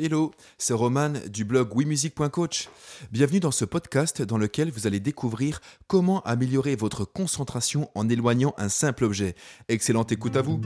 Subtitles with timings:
[0.00, 2.68] Hello, c'est Roman du blog WeMusic.coach.
[3.10, 8.54] Bienvenue dans ce podcast dans lequel vous allez découvrir comment améliorer votre concentration en éloignant
[8.58, 9.34] un simple objet.
[9.66, 10.60] Excellente écoute à vous.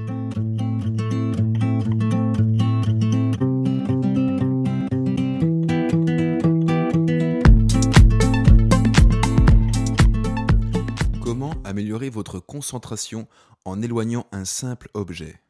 [11.22, 13.26] Comment améliorer votre concentration
[13.64, 15.40] en éloignant un simple objet?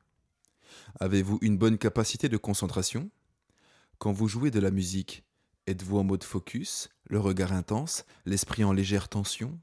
[1.00, 3.10] Avez-vous une bonne capacité de concentration?
[4.02, 5.22] Quand vous jouez de la musique,
[5.68, 9.60] êtes-vous en mode focus, le regard intense, l'esprit en légère tension,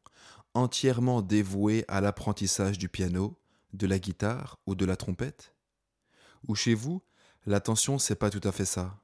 [0.54, 3.38] entièrement dévoué à l'apprentissage du piano,
[3.74, 5.54] de la guitare ou de la trompette?
[6.48, 7.04] Ou chez vous,
[7.48, 9.04] l'attention, c'est pas tout à fait ça.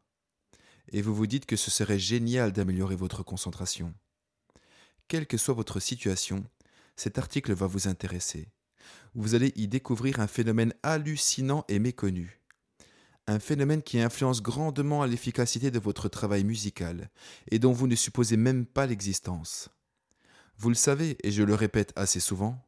[0.94, 3.94] Et vous vous dites que ce serait génial d'améliorer votre concentration.
[5.10, 6.46] Quelle que soit votre situation,
[6.96, 8.54] cet article va vous intéresser.
[9.16, 12.45] Vous allez y découvrir un phénomène hallucinant et méconnu.
[13.28, 17.10] Un phénomène qui influence grandement l'efficacité de votre travail musical
[17.50, 19.70] et dont vous ne supposez même pas l'existence.
[20.58, 22.64] Vous le savez, et je le répète assez souvent,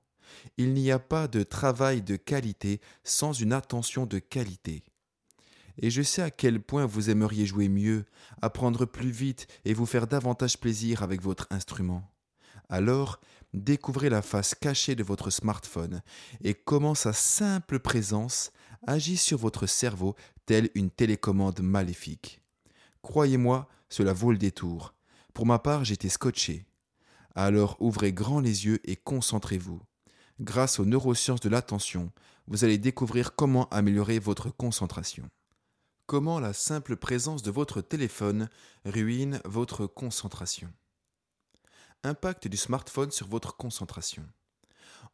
[0.58, 4.84] il n'y a pas de travail de qualité sans une attention de qualité.
[5.80, 8.06] Et je sais à quel point vous aimeriez jouer mieux,
[8.42, 12.12] apprendre plus vite et vous faire davantage plaisir avec votre instrument.
[12.70, 13.20] Alors,
[13.53, 16.02] découvrez la face cachée de votre smartphone
[16.44, 18.52] et comment sa simple présence
[18.86, 20.16] agit sur votre cerveau
[20.48, 22.42] telle une télécommande maléfique.
[23.03, 24.95] Croyez-moi, cela vaut le détour.
[25.34, 26.66] Pour ma part, j'étais scotché.
[27.36, 29.80] Alors ouvrez grand les yeux et concentrez-vous.
[30.40, 32.12] Grâce aux neurosciences de l'attention,
[32.48, 35.30] vous allez découvrir comment améliorer votre concentration.
[36.06, 38.50] Comment la simple présence de votre téléphone
[38.86, 40.72] ruine votre concentration?
[42.03, 44.23] Impact du smartphone sur votre concentration.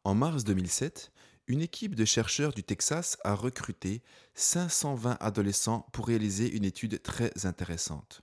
[0.04, 1.12] En mars 2007,
[1.48, 4.02] une équipe de chercheurs du Texas a recruté
[4.36, 8.22] 520 adolescents pour réaliser une étude très intéressante.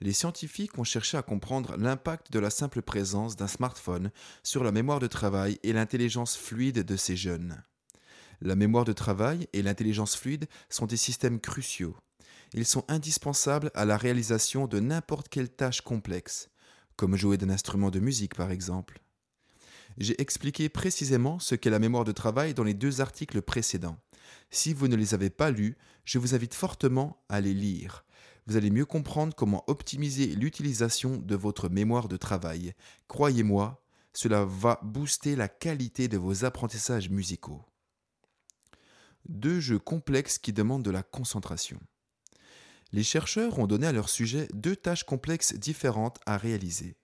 [0.00, 4.10] Les scientifiques ont cherché à comprendre l'impact de la simple présence d'un smartphone
[4.42, 7.62] sur la mémoire de travail et l'intelligence fluide de ces jeunes.
[8.40, 11.96] La mémoire de travail et l'intelligence fluide sont des systèmes cruciaux.
[12.54, 16.48] Ils sont indispensables à la réalisation de n'importe quelle tâche complexe,
[16.96, 19.00] comme jouer d'un instrument de musique par exemple.
[19.98, 23.98] J'ai expliqué précisément ce qu'est la mémoire de travail dans les deux articles précédents.
[24.50, 28.04] Si vous ne les avez pas lus, je vous invite fortement à les lire.
[28.46, 32.74] Vous allez mieux comprendre comment optimiser l'utilisation de votre mémoire de travail.
[33.06, 33.82] Croyez-moi,
[34.12, 37.64] cela va booster la qualité de vos apprentissages musicaux.
[39.28, 41.80] Deux jeux complexes qui demandent de la concentration.
[42.90, 46.96] Les chercheurs ont donné à leur sujet deux tâches complexes différentes à réaliser.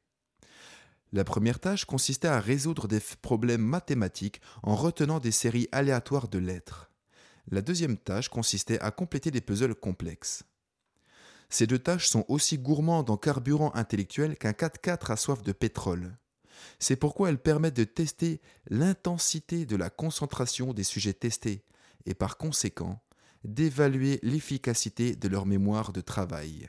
[1.13, 6.39] La première tâche consistait à résoudre des problèmes mathématiques en retenant des séries aléatoires de
[6.39, 6.91] lettres.
[7.51, 10.45] La deuxième tâche consistait à compléter des puzzles complexes.
[11.49, 16.19] Ces deux tâches sont aussi gourmandes en carburant intellectuel qu'un 4x4 a soif de pétrole.
[16.79, 21.65] C'est pourquoi elles permettent de tester l'intensité de la concentration des sujets testés
[22.05, 23.03] et par conséquent
[23.45, 26.69] d'évaluer l'efficacité de leur mémoire de travail.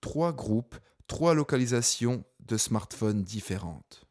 [0.00, 0.76] Trois groupes,
[1.06, 4.06] trois localisations de smartphones différentes.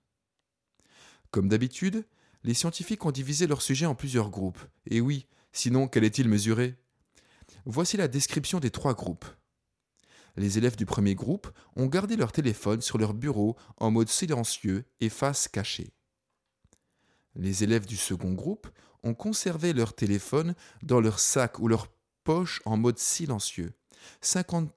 [1.32, 2.06] Comme d'habitude,
[2.44, 4.60] les scientifiques ont divisé leur sujet en plusieurs groupes.
[4.86, 6.76] Et oui, sinon, quel est-il mesuré?
[7.66, 9.26] Voici la description des trois groupes.
[10.36, 14.86] Les élèves du premier groupe ont gardé leur téléphone sur leur bureau en mode silencieux
[15.00, 15.94] et face cachée.
[17.36, 18.68] Les élèves du second groupe
[19.04, 21.88] ont conservé leur téléphone dans leur sac ou leur
[22.24, 23.74] poche en mode silencieux.
[24.22, 24.70] 50%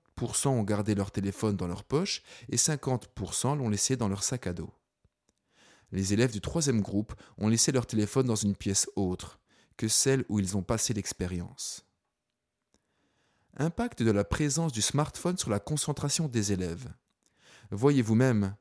[0.47, 4.53] ont gardé leur téléphone dans leur poche et 50% l'ont laissé dans leur sac à
[4.53, 4.73] dos.
[5.93, 9.39] Les élèves du troisième groupe ont laissé leur téléphone dans une pièce autre
[9.77, 11.85] que celle où ils ont passé l'expérience.
[13.59, 16.93] Impact de la présence du smartphone sur la concentration des élèves.
[17.71, 18.55] Voyez vous-même,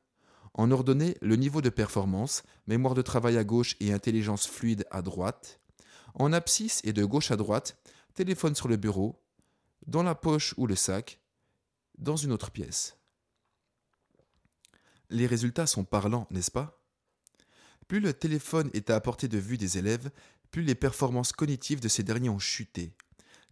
[0.54, 5.02] en ordonnée le niveau de performance, mémoire de travail à gauche et intelligence fluide à
[5.02, 5.60] droite.
[6.14, 7.76] En abscisse et de gauche à droite,
[8.14, 9.22] téléphone sur le bureau,
[9.86, 11.20] dans la poche ou le sac,
[11.98, 12.96] dans une autre pièce.
[15.10, 16.82] Les résultats sont parlants, n'est-ce pas?
[17.88, 20.10] Plus le téléphone est à portée de vue des élèves,
[20.50, 22.96] plus les performances cognitives de ces derniers ont chuté,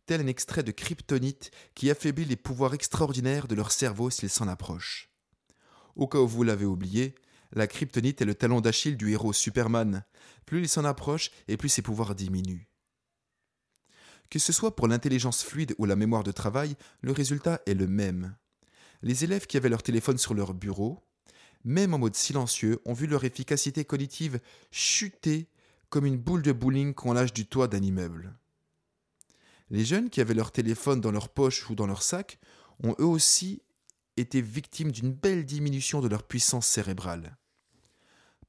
[0.07, 4.49] tel un extrait de kryptonite qui affaiblit les pouvoirs extraordinaires de leur cerveau s'ils s'en
[4.49, 5.11] approchent.
[5.95, 7.15] Au cas où vous l'avez oublié,
[7.53, 10.05] la kryptonite est le talon d'Achille du héros Superman.
[10.45, 12.67] Plus il s'en approche et plus ses pouvoirs diminuent.
[14.35, 17.87] Que ce soit pour l'intelligence fluide ou la mémoire de travail, le résultat est le
[17.87, 18.35] même.
[19.01, 21.05] Les élèves qui avaient leur téléphone sur leur bureau,
[21.63, 24.41] même en mode silencieux, ont vu leur efficacité cognitive
[24.73, 25.47] chuter
[25.89, 28.35] comme une boule de bowling qu'on lâche du toit d'un immeuble.
[29.71, 32.41] Les jeunes qui avaient leur téléphone dans leur poche ou dans leur sac
[32.83, 33.63] ont eux aussi
[34.17, 37.37] été victimes d'une belle diminution de leur puissance cérébrale.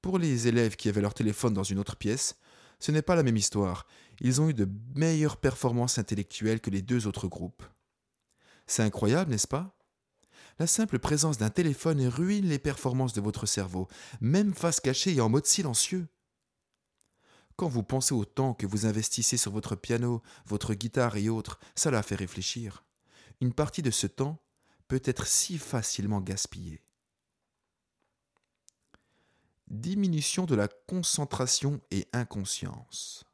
[0.02, 2.38] Pour les élèves qui avaient leur téléphone dans une autre pièce,
[2.80, 3.88] ce n'est pas la même histoire.
[4.22, 7.64] Ils ont eu de meilleures performances intellectuelles que les deux autres groupes.
[8.68, 9.78] C'est incroyable, n'est-ce pas?
[10.58, 13.88] La simple présence d'un téléphone ruine les performances de votre cerveau,
[14.22, 16.08] même face cachée et en mode silencieux.
[17.58, 21.60] Quand vous pensez au temps que vous investissez sur votre piano, votre guitare et autres,
[21.76, 22.86] ça la fait réfléchir.
[23.42, 24.42] Une partie de ce temps
[24.88, 26.85] peut être si facilement gaspillée.
[29.76, 33.26] Diminution de la concentration et inconscience.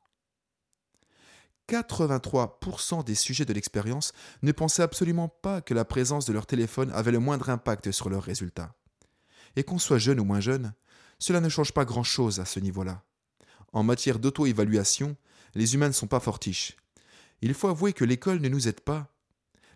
[1.69, 4.11] 83% des sujets de l'expérience
[4.41, 8.09] ne pensaient absolument pas que la présence de leur téléphone avait le moindre impact sur
[8.09, 8.73] leurs résultats.
[9.55, 10.73] Et qu'on soit jeune ou moins jeune,
[11.19, 13.03] cela ne change pas grand-chose à ce niveau-là.
[13.71, 15.15] En matière d'auto-évaluation,
[15.53, 16.75] les humains ne sont pas fortiches.
[17.41, 19.13] Il faut avouer que l'école ne nous aide pas.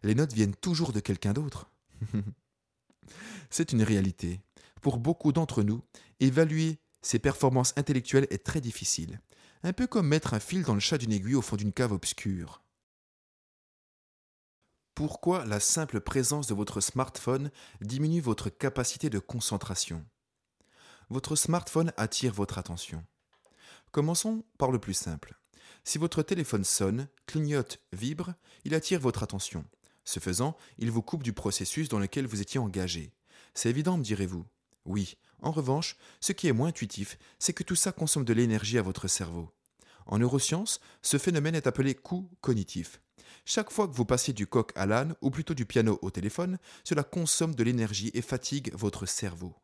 [0.02, 1.70] Les notes viennent toujours de quelqu'un d'autre.
[3.52, 4.42] C'est une réalité.
[4.86, 5.82] Pour beaucoup d'entre nous,
[6.20, 9.20] évaluer ses performances intellectuelles est très difficile.
[9.64, 11.92] Un peu comme mettre un fil dans le chat d'une aiguille au fond d'une cave
[11.92, 12.62] obscure.
[14.94, 17.50] Pourquoi la simple présence de votre smartphone
[17.82, 20.06] diminue votre capacité de concentration?
[21.10, 23.04] Votre smartphone attire votre attention.
[23.92, 25.34] Commençons par le plus simple.
[25.84, 28.36] Si votre téléphone sonne, clignote, vibre,
[28.66, 29.66] il attire votre attention.
[30.04, 33.16] Ce faisant, il vous coupe du processus dans lequel vous étiez engagé.
[33.56, 34.46] C'est évident, me direz-vous.
[34.86, 35.18] Oui.
[35.42, 38.82] En revanche, ce qui est moins intuitif, c'est que tout ça consomme de l'énergie à
[38.82, 39.52] votre cerveau.
[40.06, 43.02] En neurosciences, ce phénomène est appelé coût cognitif.
[43.44, 46.58] Chaque fois que vous passez du coq à l'âne, ou plutôt du piano au téléphone,
[46.84, 49.56] cela consomme de l'énergie et fatigue votre cerveau.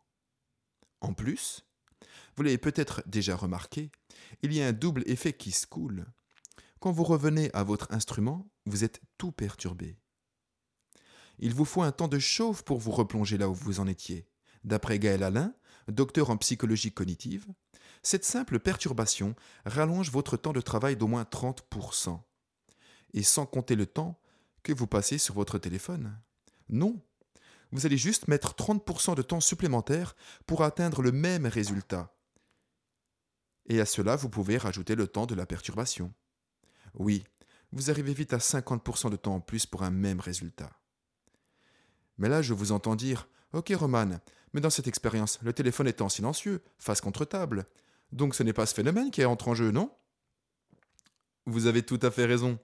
[0.99, 1.65] En plus,
[2.35, 3.91] vous l'avez peut-être déjà remarqué,
[4.41, 6.05] il y a un double effet qui se coule.
[6.79, 9.97] Quand vous revenez à votre instrument, vous êtes tout perturbé.
[11.39, 14.27] Il vous faut un temps de chauffe pour vous replonger là où vous en étiez.
[14.63, 15.53] D'après Gaël Alain,
[15.87, 17.47] docteur en psychologie cognitive,
[18.03, 19.35] cette simple perturbation
[19.65, 22.19] rallonge votre temps de travail d'au moins 30%.
[23.13, 24.19] Et sans compter le temps
[24.63, 26.17] que vous passez sur votre téléphone.
[26.69, 27.01] Non,
[27.71, 30.15] vous allez juste mettre 30% de temps supplémentaire
[30.45, 32.13] pour atteindre le même résultat
[33.71, 36.13] et à cela vous pouvez rajouter le temps de la perturbation.
[36.93, 37.23] Oui,
[37.71, 40.71] vous arrivez vite à 50% de temps en plus pour un même résultat.
[42.17, 44.19] Mais là, je vous entends dire Ok, Roman,
[44.53, 47.65] mais dans cette expérience, le téléphone en silencieux, face contre table.
[48.11, 49.91] Donc ce n'est pas ce phénomène qui entre en jeu, non?
[51.45, 52.59] Vous avez tout à fait raison.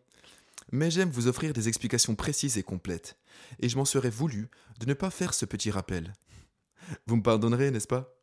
[0.71, 3.17] Mais j'aime vous offrir des explications précises et complètes,
[3.59, 4.49] et je m'en serais voulu
[4.79, 6.13] de ne pas faire ce petit rappel.
[7.05, 8.13] Vous me pardonnerez, n'est-ce pas?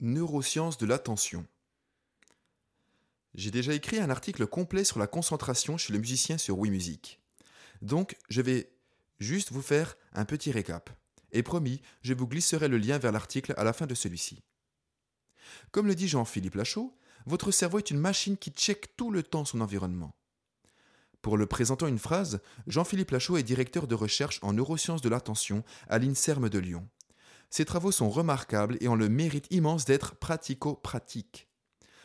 [0.00, 1.46] Neurosciences de l'attention.
[3.34, 7.20] J'ai déjà écrit un article complet sur la concentration chez le musicien sur WeMusic.
[7.82, 8.72] Donc, je vais
[9.20, 10.90] juste vous faire un petit récap.
[11.32, 14.42] Et promis, je vous glisserai le lien vers l'article à la fin de celui-ci.
[15.70, 16.96] Comme le dit Jean-Philippe Lachaud,
[17.26, 20.14] votre cerveau est une machine qui check tout le temps son environnement.
[21.22, 25.64] Pour le présentant une phrase, Jean-Philippe Lachaud est directeur de recherche en neurosciences de l'attention
[25.88, 26.88] à l'INSERM de Lyon.
[27.50, 31.48] Ces travaux sont remarquables et ont le mérite immense d'être pratico-pratiques.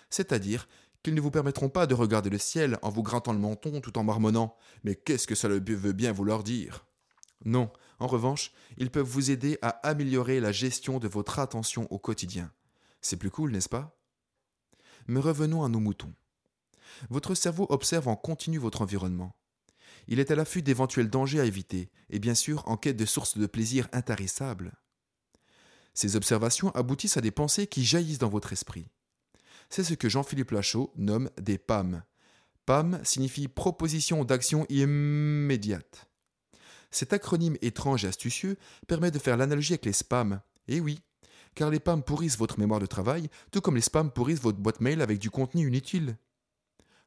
[0.09, 0.67] C'est-à-dire
[1.01, 3.97] qu'ils ne vous permettront pas de regarder le ciel en vous grattant le menton tout
[3.97, 6.85] en marmonnant Mais qu'est-ce que ça veut bien vouloir dire?
[7.45, 11.99] Non, en revanche, ils peuvent vous aider à améliorer la gestion de votre attention au
[11.99, 12.51] quotidien.
[13.01, 13.97] C'est plus cool, n'est-ce pas?
[15.07, 16.13] Mais revenons à nos moutons.
[17.09, 19.35] Votre cerveau observe en continu votre environnement.
[20.07, 23.37] Il est à l'affût d'éventuels dangers à éviter, et bien sûr en quête de sources
[23.37, 24.73] de plaisir intarissables.
[25.93, 28.89] Ces observations aboutissent à des pensées qui jaillissent dans votre esprit.
[29.69, 32.03] C'est ce que Jean-Philippe Lachaud nomme des PAM.
[32.65, 36.07] PAM signifie proposition d'action immédiate.
[36.95, 38.55] Cet acronyme étrange et astucieux
[38.87, 40.39] permet de faire l'analogie avec les spams.
[40.69, 41.01] Eh oui,
[41.53, 44.79] car les PAM pourrissent votre mémoire de travail, tout comme les spams pourrissent votre boîte
[44.79, 46.15] mail avec du contenu inutile.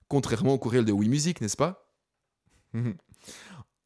[0.07, 1.91] Contrairement au courriel de WeMusic, n'est-ce pas?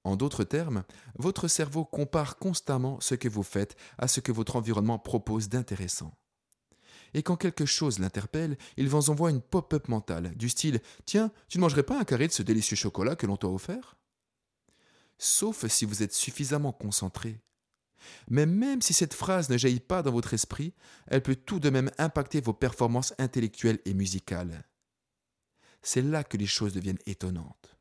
[0.02, 0.82] En d'autres termes,
[1.16, 6.18] votre cerveau compare constamment ce que vous faites à ce que votre environnement propose d'intéressant.
[7.14, 11.59] Et quand quelque chose l'interpelle, il vous envoie une pop-up mentale, du style Tiens, tu
[11.59, 13.97] ne mangerais pas un carré de ce délicieux chocolat que l'on t'a offert?
[15.25, 17.41] Sauf si vous êtes suffisamment concentré.
[18.29, 20.75] Mais même si cette phrase ne jaillit pas dans votre esprit,
[21.07, 24.64] elle peut tout de même impacter vos performances intellectuelles et musicales.
[25.81, 27.76] C'est là que les choses deviennent étonnantes.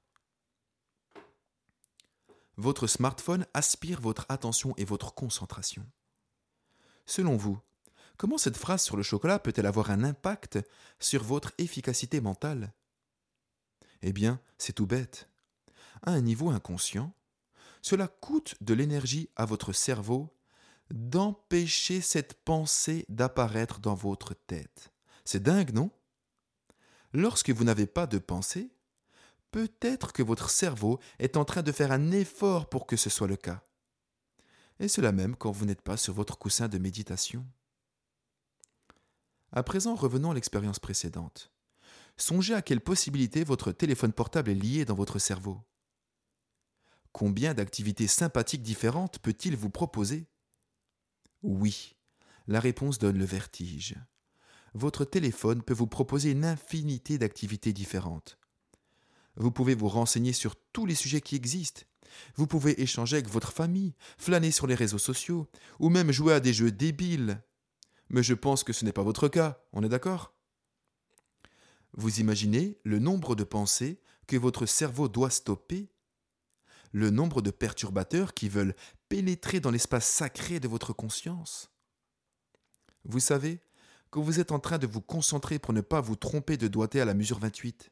[2.58, 5.84] Votre smartphone aspire votre attention et votre concentration.
[7.08, 7.60] Selon vous,
[8.18, 10.60] comment cette phrase sur le chocolat peut-elle avoir un impact
[11.00, 12.72] sur votre efficacité mentale?
[14.04, 15.28] Eh bien, c'est tout bête.
[16.04, 17.16] À un niveau inconscient,
[17.82, 20.36] cela coûte de l'énergie à votre cerveau
[20.92, 24.92] d'empêcher cette pensée d'apparaître dans votre tête.
[25.26, 25.90] C'est dingue, non?
[27.14, 28.72] Lorsque vous n'avez pas de pensée,
[29.52, 33.28] peut-être que votre cerveau est en train de faire un effort pour que ce soit
[33.28, 33.62] le cas.
[34.80, 37.46] Et cela même quand vous n'êtes pas sur votre coussin de méditation.
[39.52, 41.52] À présent, revenons à l'expérience précédente.
[42.18, 45.62] Songez à quelle possibilité votre téléphone portable est lié dans votre cerveau.
[47.12, 50.28] Combien d'activités sympathiques différentes peut-il vous proposer?
[51.44, 51.96] Oui,
[52.48, 53.96] la réponse donne le vertige.
[54.74, 58.38] Votre téléphone peut vous proposer une infinité d'activités différentes.
[59.36, 61.84] Vous pouvez vous renseigner sur tous les sujets qui existent.
[62.36, 65.48] Vous pouvez échanger avec votre famille, flâner sur les réseaux sociaux,
[65.80, 67.42] ou même jouer à des jeux débiles.
[68.10, 70.34] Mais je pense que ce n'est pas votre cas, on est d'accord?
[71.94, 75.91] Vous imaginez le nombre de pensées que votre cerveau doit stopper
[76.92, 78.76] le nombre de perturbateurs qui veulent
[79.10, 81.72] pénétrer dans l'espace sacré de votre conscience.
[83.04, 83.60] Vous savez
[84.12, 87.02] que vous êtes en train de vous concentrer pour ne pas vous tromper de doigté
[87.02, 87.92] à la mesure 28.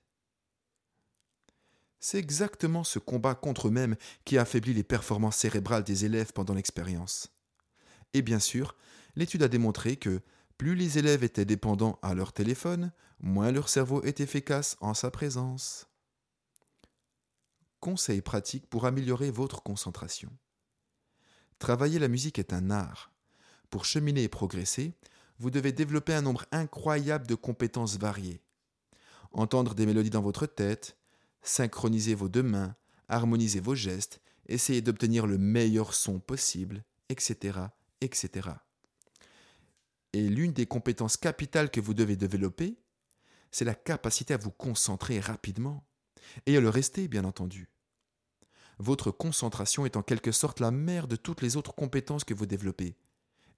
[2.01, 6.53] C'est exactement ce combat contre eux-mêmes qui a affaibli les performances cérébrales des élèves pendant
[6.53, 7.29] l'expérience.
[8.13, 8.75] Et bien sûr,
[9.15, 10.22] l'étude a démontré que
[10.58, 15.12] plus les élèves étaient dépendants à leur téléphone, moins leur cerveau est efficace en sa
[15.12, 15.88] présence.
[17.79, 20.29] Conseils pratiques pour améliorer votre concentration.
[21.59, 23.12] Travailler la musique est un art.
[23.69, 24.93] Pour cheminer et progresser,
[25.39, 28.41] vous devez développer un nombre incroyable de compétences variées.
[29.31, 30.98] Entendre des mélodies dans votre tête,
[31.41, 32.75] synchroniser vos deux mains,
[33.07, 37.59] harmoniser vos gestes, essayer d'obtenir le meilleur son possible, etc.,
[38.01, 38.50] etc.
[40.13, 42.77] Et l'une des compétences capitales que vous devez développer,
[43.51, 45.86] c'est la capacité à vous concentrer rapidement
[46.45, 47.69] et à le rester, bien entendu.
[48.79, 52.45] Votre concentration est en quelque sorte la mère de toutes les autres compétences que vous
[52.45, 52.95] développez.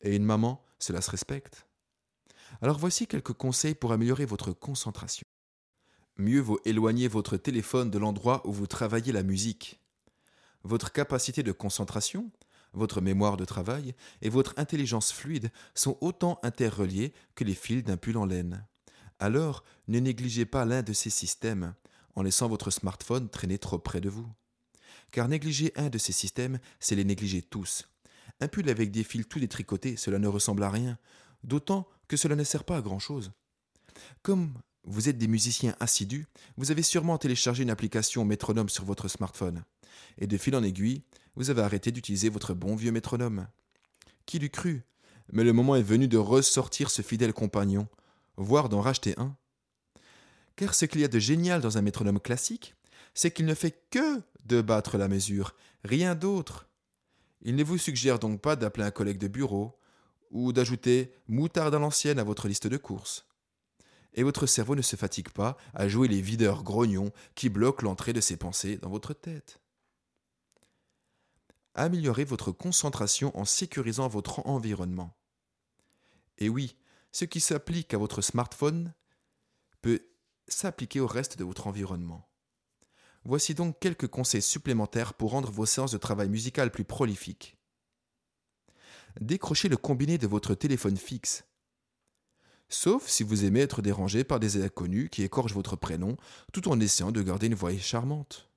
[0.01, 1.67] Et une maman, cela se respecte.
[2.61, 5.25] Alors voici quelques conseils pour améliorer votre concentration.
[6.17, 9.79] Mieux vaut éloigner votre téléphone de l'endroit où vous travaillez la musique.
[10.63, 12.31] Votre capacité de concentration,
[12.73, 17.97] votre mémoire de travail et votre intelligence fluide sont autant interreliés que les fils d'un
[17.97, 18.65] pull en laine.
[19.19, 21.75] Alors, ne négligez pas l'un de ces systèmes
[22.15, 24.27] en laissant votre smartphone traîner trop près de vous.
[25.11, 27.87] Car négliger un de ces systèmes, c'est les négliger tous.
[28.39, 30.97] Un pull avec des fils tout détricotés, cela ne ressemble à rien,
[31.43, 33.31] d'autant que cela ne sert pas à grand-chose.
[34.21, 34.53] Comme
[34.83, 36.27] vous êtes des musiciens assidus,
[36.57, 39.63] vous avez sûrement téléchargé une application métronome sur votre smartphone.
[40.17, 41.03] Et de fil en aiguille,
[41.35, 43.47] vous avez arrêté d'utiliser votre bon vieux métronome.
[44.25, 44.83] Qui l'eût cru?
[45.31, 47.87] Mais le moment est venu de ressortir ce fidèle compagnon,
[48.37, 49.35] voire d'en racheter un.
[50.55, 52.75] Car ce qu'il y a de génial dans un métronome classique,
[53.13, 56.67] c'est qu'il ne fait que de battre la mesure, rien d'autre.
[57.41, 59.79] Il ne vous suggère donc pas d'appeler un collègue de bureau
[60.29, 63.25] ou d'ajouter moutarde à l'ancienne à votre liste de courses.
[64.13, 68.13] Et votre cerveau ne se fatigue pas à jouer les videurs grognons qui bloquent l'entrée
[68.13, 69.59] de ses pensées dans votre tête.
[71.73, 75.15] Améliorez votre concentration en sécurisant votre environnement.
[76.37, 76.75] Et oui,
[77.13, 78.93] ce qui s'applique à votre smartphone
[79.81, 80.01] peut
[80.53, 82.27] s'appliquer au reste de votre environnement.
[83.23, 87.57] Voici donc quelques conseils supplémentaires pour rendre vos séances de travail musical plus prolifiques.
[89.19, 91.43] Décrochez le combiné de votre téléphone fixe.
[92.69, 96.15] Sauf si vous aimez être dérangé par des inconnus qui écorchent votre prénom
[96.53, 98.49] tout en essayant de garder une voix charmante.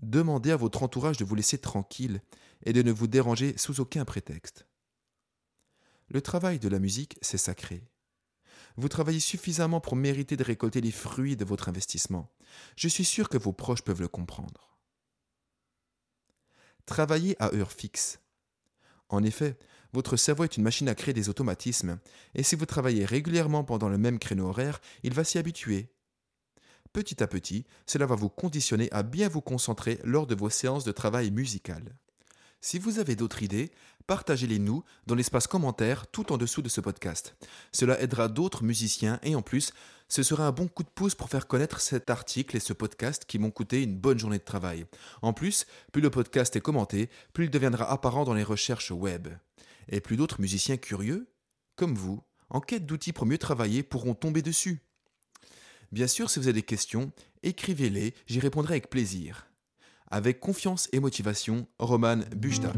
[0.00, 2.22] Demandez à votre entourage de vous laisser tranquille
[2.64, 4.66] et de ne vous déranger sous aucun prétexte.
[6.08, 7.84] Le travail de la musique, c'est sacré.
[8.76, 12.32] Vous travaillez suffisamment pour mériter de récolter les fruits de votre investissement.
[12.76, 14.78] Je suis sûr que vos proches peuvent le comprendre.
[16.86, 18.20] Travaillez à heure fixe.
[19.08, 19.58] En effet,
[19.92, 21.98] votre cerveau est une machine à créer des automatismes,
[22.34, 25.92] et si vous travaillez régulièrement pendant le même créneau horaire, il va s'y habituer.
[26.92, 30.84] Petit à petit, cela va vous conditionner à bien vous concentrer lors de vos séances
[30.84, 31.96] de travail musical.
[32.64, 33.72] Si vous avez d'autres idées,
[34.06, 37.34] partagez-les nous dans l'espace commentaire tout en dessous de ce podcast.
[37.72, 39.72] Cela aidera d'autres musiciens et en plus,
[40.08, 43.24] ce sera un bon coup de pouce pour faire connaître cet article et ce podcast
[43.26, 44.86] qui m'ont coûté une bonne journée de travail.
[45.22, 49.26] En plus, plus le podcast est commenté, plus il deviendra apparent dans les recherches web.
[49.88, 51.26] Et plus d'autres musiciens curieux,
[51.74, 54.82] comme vous, en quête d'outils pour mieux travailler, pourront tomber dessus.
[55.90, 57.10] Bien sûr, si vous avez des questions,
[57.42, 59.48] écrivez-les, j'y répondrai avec plaisir.
[60.12, 62.70] Avec confiance et motivation, Roman Bujda.